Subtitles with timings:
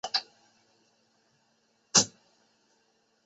[0.03, 0.13] 我们
[1.93, 2.09] 该走了